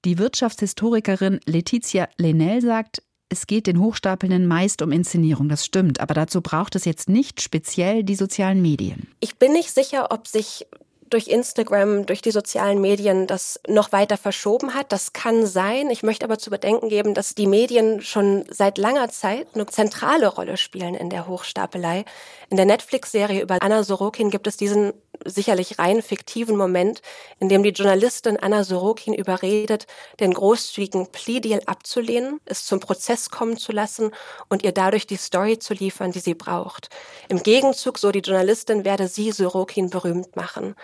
Die 0.03 0.17
Wirtschaftshistorikerin 0.17 1.39
Letizia 1.45 2.09
Lenel 2.17 2.61
sagt, 2.61 3.01
es 3.31 3.47
geht 3.47 3.65
den 3.65 3.79
Hochstapelnden 3.79 4.45
meist 4.45 4.81
um 4.81 4.91
Inszenierung, 4.91 5.47
das 5.47 5.65
stimmt, 5.65 6.01
aber 6.01 6.13
dazu 6.13 6.41
braucht 6.41 6.75
es 6.75 6.83
jetzt 6.83 7.07
nicht 7.07 7.41
speziell 7.41 8.03
die 8.03 8.15
sozialen 8.15 8.61
Medien. 8.61 9.07
Ich 9.21 9.37
bin 9.37 9.53
nicht 9.53 9.73
sicher, 9.73 10.11
ob 10.11 10.27
sich 10.27 10.67
durch 11.09 11.27
Instagram, 11.27 12.05
durch 12.05 12.21
die 12.21 12.31
sozialen 12.31 12.81
Medien 12.81 13.27
das 13.27 13.59
noch 13.67 13.91
weiter 13.91 14.17
verschoben 14.17 14.73
hat. 14.73 14.91
Das 14.91 15.13
kann 15.13 15.45
sein. 15.45 15.89
Ich 15.89 16.03
möchte 16.03 16.25
aber 16.25 16.39
zu 16.39 16.49
bedenken 16.49 16.89
geben, 16.89 17.13
dass 17.13 17.35
die 17.35 17.47
Medien 17.47 18.01
schon 18.01 18.45
seit 18.49 18.77
langer 18.77 19.09
Zeit 19.09 19.47
eine 19.53 19.65
zentrale 19.65 20.27
Rolle 20.27 20.57
spielen 20.57 20.95
in 20.95 21.09
der 21.09 21.27
Hochstapelei. 21.27 22.05
In 22.49 22.57
der 22.57 22.65
Netflix-Serie 22.65 23.41
über 23.41 23.57
Anna 23.61 23.83
Sorokin 23.83 24.29
gibt 24.29 24.47
es 24.47 24.57
diesen 24.57 24.93
sicherlich 25.25 25.79
rein 25.79 26.01
fiktiven 26.01 26.57
Moment, 26.57 27.01
in 27.39 27.49
dem 27.49 27.63
die 27.63 27.69
Journalistin 27.69 28.37
Anna 28.37 28.63
Sorokin 28.63 29.13
überredet, 29.13 29.87
den 30.19 30.33
großzügigen 30.33 31.11
Plea-Deal 31.11 31.61
abzulehnen, 31.65 32.39
es 32.45 32.65
zum 32.65 32.79
Prozess 32.79 33.29
kommen 33.29 33.57
zu 33.57 33.71
lassen 33.71 34.11
und 34.49 34.63
ihr 34.63 34.71
dadurch 34.71 35.07
die 35.07 35.17
Story 35.17 35.59
zu 35.59 35.73
liefern, 35.73 36.11
die 36.11 36.19
sie 36.19 36.35
braucht. 36.35 36.89
Im 37.29 37.43
Gegenzug, 37.43 37.97
so 37.97 38.11
die 38.11 38.19
Journalistin, 38.19 38.85
werde 38.85 39.07
sie 39.07 39.31
Sorokin 39.31 39.89
berühmt 39.89 40.35
machen. 40.35 40.75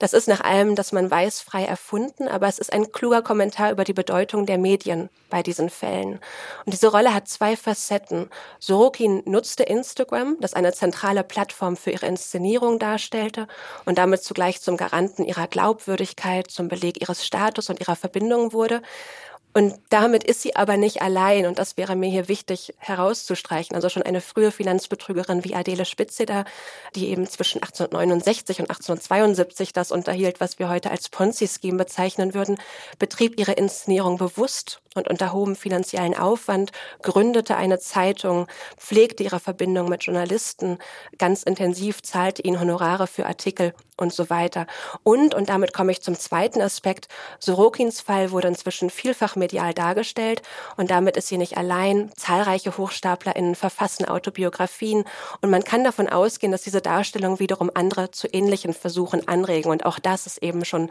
Das 0.00 0.14
ist 0.14 0.28
nach 0.28 0.40
allem, 0.40 0.76
dass 0.76 0.92
man 0.92 1.10
weiß, 1.10 1.42
frei 1.42 1.66
erfunden, 1.66 2.26
aber 2.26 2.48
es 2.48 2.58
ist 2.58 2.72
ein 2.72 2.90
kluger 2.90 3.20
Kommentar 3.20 3.70
über 3.70 3.84
die 3.84 3.92
Bedeutung 3.92 4.46
der 4.46 4.56
Medien 4.56 5.10
bei 5.28 5.42
diesen 5.42 5.68
Fällen. 5.68 6.20
Und 6.64 6.72
diese 6.72 6.88
Rolle 6.88 7.12
hat 7.12 7.28
zwei 7.28 7.54
Facetten. 7.54 8.30
Sorokin 8.58 9.22
nutzte 9.26 9.62
Instagram, 9.62 10.38
das 10.40 10.54
eine 10.54 10.72
zentrale 10.72 11.22
Plattform 11.22 11.76
für 11.76 11.90
ihre 11.90 12.06
Inszenierung 12.06 12.78
darstellte 12.78 13.46
und 13.84 13.98
damit 13.98 14.22
zugleich 14.22 14.62
zum 14.62 14.78
Garanten 14.78 15.22
ihrer 15.22 15.46
Glaubwürdigkeit, 15.46 16.50
zum 16.50 16.68
Beleg 16.68 17.02
ihres 17.02 17.26
Status 17.26 17.68
und 17.68 17.78
ihrer 17.78 17.94
Verbindung 17.94 18.54
wurde. 18.54 18.80
Und 19.52 19.74
damit 19.88 20.22
ist 20.22 20.42
sie 20.42 20.54
aber 20.54 20.76
nicht 20.76 21.02
allein. 21.02 21.46
Und 21.46 21.58
das 21.58 21.76
wäre 21.76 21.96
mir 21.96 22.08
hier 22.08 22.28
wichtig 22.28 22.74
herauszustreichen. 22.78 23.74
Also 23.74 23.88
schon 23.88 24.04
eine 24.04 24.20
frühe 24.20 24.52
Finanzbetrügerin 24.52 25.44
wie 25.44 25.54
Adele 25.54 25.84
Spitzeder, 25.84 26.44
die 26.94 27.08
eben 27.08 27.26
zwischen 27.26 27.62
1869 27.62 28.60
und 28.60 28.70
1872 28.70 29.72
das 29.72 29.90
unterhielt, 29.90 30.40
was 30.40 30.58
wir 30.58 30.68
heute 30.68 30.90
als 30.90 31.08
Ponzi-Scheme 31.08 31.78
bezeichnen 31.78 32.32
würden, 32.32 32.58
betrieb 32.98 33.40
ihre 33.40 33.52
Inszenierung 33.52 34.18
bewusst 34.18 34.80
und 34.94 35.08
unter 35.08 35.32
hohem 35.32 35.56
finanziellen 35.56 36.16
Aufwand, 36.16 36.72
gründete 37.02 37.56
eine 37.56 37.78
Zeitung, 37.78 38.46
pflegte 38.76 39.22
ihre 39.22 39.40
Verbindung 39.40 39.88
mit 39.88 40.04
Journalisten 40.04 40.78
ganz 41.18 41.42
intensiv, 41.42 42.02
zahlte 42.02 42.42
ihnen 42.42 42.60
Honorare 42.60 43.06
für 43.06 43.26
Artikel 43.26 43.72
und 44.00 44.12
so 44.12 44.30
weiter. 44.30 44.66
Und, 45.02 45.34
und 45.34 45.48
damit 45.48 45.72
komme 45.72 45.92
ich 45.92 46.02
zum 46.02 46.18
zweiten 46.18 46.60
Aspekt, 46.60 47.08
Sorokins 47.38 48.00
Fall 48.00 48.30
wurde 48.30 48.48
inzwischen 48.48 48.90
vielfach 48.90 49.36
medial 49.36 49.74
dargestellt 49.74 50.42
und 50.76 50.90
damit 50.90 51.16
ist 51.16 51.28
sie 51.28 51.38
nicht 51.38 51.56
allein. 51.56 52.10
Zahlreiche 52.16 52.76
HochstaplerInnen 52.76 53.54
verfassen 53.54 54.06
Autobiografien 54.06 55.04
und 55.40 55.50
man 55.50 55.64
kann 55.64 55.84
davon 55.84 56.08
ausgehen, 56.08 56.52
dass 56.52 56.62
diese 56.62 56.80
Darstellung 56.80 57.38
wiederum 57.38 57.70
andere 57.74 58.10
zu 58.10 58.28
ähnlichen 58.28 58.74
Versuchen 58.74 59.28
anregen 59.28 59.70
und 59.70 59.84
auch 59.84 59.98
das 59.98 60.26
ist 60.26 60.42
eben 60.42 60.64
schon 60.64 60.90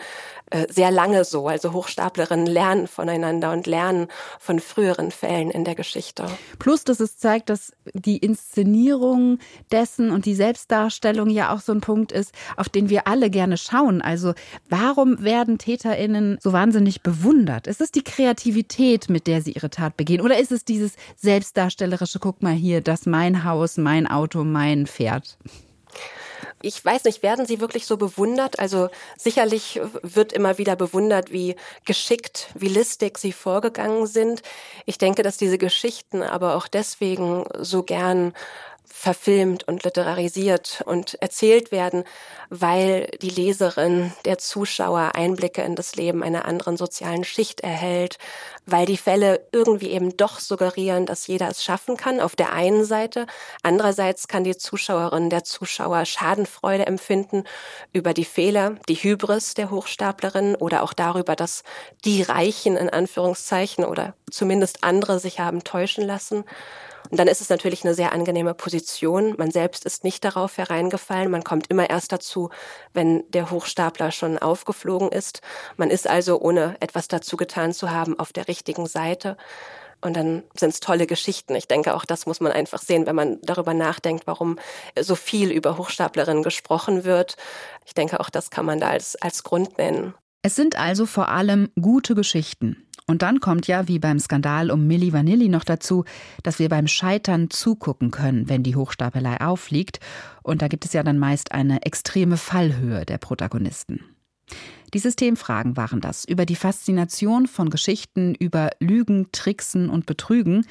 äh, 0.52 0.68
sehr 0.70 0.92
lange 0.92 1.24
so. 1.26 1.48
Also 1.48 1.74
Hochstaplerinnen 1.74 2.48
lernen 2.48 2.88
voneinander 2.88 3.52
und 3.52 3.68
lernen 3.68 4.08
von 4.40 4.60
früheren 4.60 5.12
Fällen 5.12 5.52
in 5.52 5.64
der 5.66 5.76
Geschichte. 5.76 6.26
Plus, 6.60 6.84
dass 6.84 7.00
es 7.00 7.18
zeigt, 7.18 7.50
dass 7.50 7.74
die 7.94 8.18
Inszenierung 8.18 9.40
dessen 9.72 10.12
und 10.12 10.26
die 10.26 10.36
Selbstdarstellung 10.36 11.30
ja 11.30 11.54
auch 11.54 11.62
so 11.62 11.72
ein 11.72 11.82
Punkt 11.82 12.12
ist, 12.12 12.34
auf 12.58 12.70
den 12.70 12.90
wir 12.90 12.99
wir 13.00 13.08
alle 13.08 13.30
gerne 13.30 13.58
schauen. 13.58 14.02
Also 14.02 14.34
warum 14.70 15.24
werden 15.24 15.58
TäterInnen 15.58 16.38
so 16.42 16.52
wahnsinnig 16.54 17.02
bewundert? 17.02 17.68
Ist 17.68 17.82
es 17.82 17.92
die 17.92 18.04
Kreativität, 18.04 19.10
mit 19.10 19.28
der 19.28 19.42
sie 19.42 19.54
ihre 19.54 19.70
Tat 19.70 19.96
begehen? 19.96 20.22
Oder 20.22 20.38
ist 20.38 20.52
es 20.52 20.66
dieses 20.66 20.94
selbstdarstellerische, 21.16 22.20
guck 22.20 22.44
mal 22.44 22.54
hier, 22.54 22.82
das 22.82 23.06
mein 23.06 23.44
Haus, 23.44 23.78
mein 23.78 24.08
Auto, 24.08 24.44
mein 24.44 24.86
Pferd? 24.86 25.38
Ich 26.62 26.84
weiß 26.84 27.06
nicht, 27.06 27.24
werden 27.24 27.46
sie 27.46 27.62
wirklich 27.62 27.86
so 27.86 27.96
bewundert? 27.96 28.60
Also 28.60 28.90
sicherlich 29.18 29.80
wird 30.02 30.34
immer 30.34 30.58
wieder 30.58 30.76
bewundert, 30.76 31.32
wie 31.32 31.56
geschickt, 31.86 32.50
wie 32.54 32.68
listig 32.68 33.18
sie 33.18 33.32
vorgegangen 33.32 34.08
sind. 34.08 34.42
Ich 34.86 34.98
denke, 34.98 35.24
dass 35.24 35.38
diese 35.38 35.58
Geschichten 35.58 36.22
aber 36.22 36.56
auch 36.56 36.68
deswegen 36.68 37.46
so 37.60 37.84
gern 37.84 38.34
verfilmt 38.92 39.68
und 39.68 39.84
literarisiert 39.84 40.84
und 40.86 41.16
erzählt 41.22 41.72
werden, 41.72 42.04
weil 42.50 43.08
die 43.22 43.30
Leserin, 43.30 44.12
der 44.26 44.38
Zuschauer 44.38 45.12
Einblicke 45.16 45.62
in 45.62 45.76
das 45.76 45.96
Leben 45.96 46.24
einer 46.24 46.46
anderen 46.46 46.76
sozialen 46.76 47.24
Schicht 47.24 47.62
erhält, 47.62 48.18
weil 48.66 48.86
die 48.86 48.98
Fälle 48.98 49.48
irgendwie 49.52 49.92
eben 49.92 50.18
doch 50.18 50.40
suggerieren, 50.40 51.06
dass 51.06 51.28
jeder 51.28 51.50
es 51.50 51.64
schaffen 51.64 51.98
kann, 51.98 52.20
auf 52.20 52.36
der 52.36 52.52
einen 52.52 52.84
Seite. 52.84 53.26
Andererseits 53.64 54.28
kann 54.28 54.44
die 54.44 54.58
Zuschauerin, 54.58 55.30
der 55.30 55.44
Zuschauer 55.44 56.06
Schadenfreude 56.06 56.86
empfinden 56.86 57.44
über 57.94 58.14
die 58.14 58.26
Fehler, 58.26 58.76
die 58.90 58.96
Hybris 58.96 59.54
der 59.54 59.72
Hochstaplerin 59.72 60.56
oder 60.56 60.84
auch 60.84 60.94
darüber, 60.94 61.36
dass 61.36 61.64
die 62.06 62.24
Reichen 62.24 62.76
in 62.76 62.90
Anführungszeichen 62.90 63.86
oder 63.86 64.14
zumindest 64.32 64.84
andere 64.84 65.20
sich 65.20 65.40
haben 65.40 65.64
täuschen 65.64 66.06
lassen. 66.06 66.44
Und 67.10 67.20
dann 67.20 67.28
ist 67.28 67.42
es 67.42 67.50
natürlich 67.50 67.84
eine 67.84 67.96
sehr 67.96 68.14
angenehme 68.14 68.54
Position. 68.54 69.36
Man 69.38 69.52
selbst 69.52 69.86
ist 69.86 70.04
nicht 70.04 70.24
darauf 70.24 70.58
hereingefallen. 70.58 71.32
Man 71.32 71.44
kommt 71.44 71.68
immer 71.68 71.90
erst 71.90 72.12
dazu, 72.12 72.50
wenn 72.94 73.24
der 73.32 73.52
Hochstapler 73.52 74.12
schon 74.12 74.38
aufgeflogen 74.38 75.10
ist. 75.10 75.42
Man 75.78 75.90
ist 75.90 76.08
also, 76.08 76.40
ohne 76.40 76.76
etwas 76.80 77.08
dazu 77.08 77.38
getan 77.38 77.74
zu 77.74 77.90
haben, 77.90 78.20
auf 78.20 78.32
der 78.32 78.48
richtigen 78.48 78.86
Seite. 78.86 79.38
Und 80.02 80.16
dann 80.16 80.44
sind 80.54 80.70
es 80.70 80.80
tolle 80.80 81.08
Geschichten. 81.08 81.56
Ich 81.56 81.68
denke, 81.68 81.94
auch 81.94 82.06
das 82.06 82.26
muss 82.26 82.40
man 82.40 82.52
einfach 82.52 82.82
sehen, 82.82 83.06
wenn 83.06 83.16
man 83.16 83.40
darüber 83.42 83.74
nachdenkt, 83.74 84.28
warum 84.28 84.58
so 84.98 85.16
viel 85.16 85.52
über 85.52 85.78
Hochstaplerinnen 85.78 86.44
gesprochen 86.44 87.04
wird. 87.04 87.36
Ich 87.86 87.94
denke, 87.94 88.20
auch 88.20 88.30
das 88.30 88.50
kann 88.50 88.66
man 88.66 88.80
da 88.80 88.90
als, 88.90 89.18
als 89.18 89.44
Grund 89.44 89.78
nennen. 89.78 90.14
Es 90.42 90.56
sind 90.56 90.80
also 90.80 91.06
vor 91.06 91.30
allem 91.30 91.70
gute 91.80 92.16
Geschichten. 92.16 92.78
Und 93.08 93.24
dann 93.24 93.40
kommt 93.40 93.68
ja, 93.68 93.88
wie 93.88 94.00
beim 94.00 94.20
Skandal 94.20 94.72
um 94.72 94.88
Milli 94.88 95.12
Vanilli 95.12 95.50
noch 95.50 95.64
dazu, 95.64 96.06
dass 96.44 96.60
wir 96.60 96.70
beim 96.70 96.88
Scheitern 96.88 97.50
zugucken 97.50 98.12
können, 98.12 98.48
wenn 98.48 98.64
die 98.64 98.76
Hochstapelei 98.76 99.42
auffliegt. 99.42 100.00
Und 100.44 100.62
da 100.62 100.68
gibt 100.68 100.86
es 100.86 100.94
ja 100.94 101.04
dann 101.04 101.18
meist 101.18 101.52
eine 101.52 101.82
extreme 101.82 102.38
Fallhöhe 102.38 103.06
der 103.06 103.18
Protagonisten. 103.18 104.02
Die 104.94 105.00
Systemfragen 105.00 105.76
waren 105.76 106.02
das 106.02 106.24
über 106.24 106.46
die 106.46 106.56
Faszination 106.56 107.48
von 107.48 107.70
Geschichten 107.70 108.34
über 108.36 108.70
Lügen, 108.80 109.28
Tricksen 109.32 109.90
und 109.90 110.06
Betrügen. 110.06 110.66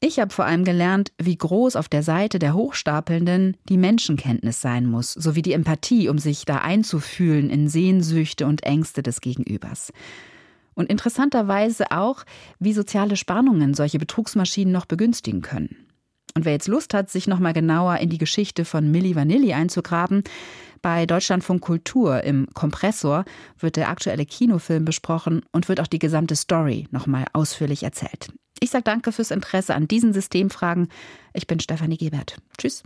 Ich 0.00 0.20
habe 0.20 0.32
vor 0.32 0.44
allem 0.44 0.64
gelernt, 0.64 1.10
wie 1.18 1.36
groß 1.36 1.74
auf 1.74 1.88
der 1.88 2.04
Seite 2.04 2.38
der 2.38 2.54
Hochstapelnden 2.54 3.56
die 3.68 3.76
Menschenkenntnis 3.76 4.60
sein 4.60 4.86
muss, 4.86 5.12
sowie 5.12 5.42
die 5.42 5.52
Empathie, 5.52 6.08
um 6.08 6.18
sich 6.18 6.44
da 6.44 6.58
einzufühlen 6.58 7.50
in 7.50 7.68
Sehnsüchte 7.68 8.46
und 8.46 8.62
Ängste 8.62 9.02
des 9.02 9.20
Gegenübers. 9.20 9.92
Und 10.74 10.88
interessanterweise 10.88 11.90
auch, 11.90 12.22
wie 12.60 12.72
soziale 12.72 13.16
Spannungen 13.16 13.74
solche 13.74 13.98
Betrugsmaschinen 13.98 14.72
noch 14.72 14.86
begünstigen 14.86 15.42
können. 15.42 15.87
Und 16.34 16.44
wer 16.44 16.52
jetzt 16.52 16.68
Lust 16.68 16.94
hat, 16.94 17.10
sich 17.10 17.26
noch 17.26 17.38
mal 17.38 17.52
genauer 17.52 17.98
in 17.98 18.10
die 18.10 18.18
Geschichte 18.18 18.64
von 18.64 18.90
Milli 18.90 19.16
Vanilli 19.16 19.52
einzugraben, 19.52 20.22
bei 20.82 21.06
Deutschlandfunk 21.06 21.60
Kultur 21.60 22.22
im 22.22 22.46
Kompressor 22.54 23.24
wird 23.58 23.76
der 23.76 23.88
aktuelle 23.88 24.26
Kinofilm 24.26 24.84
besprochen 24.84 25.42
und 25.52 25.68
wird 25.68 25.80
auch 25.80 25.86
die 25.86 25.98
gesamte 25.98 26.36
Story 26.36 26.86
noch 26.90 27.06
mal 27.06 27.26
ausführlich 27.32 27.82
erzählt. 27.82 28.32
Ich 28.60 28.70
sage 28.70 28.84
danke 28.84 29.12
fürs 29.12 29.30
Interesse 29.30 29.74
an 29.74 29.88
diesen 29.88 30.12
Systemfragen. 30.12 30.88
Ich 31.32 31.46
bin 31.46 31.60
Stefanie 31.60 31.96
Gebert. 31.96 32.36
Tschüss. 32.56 32.82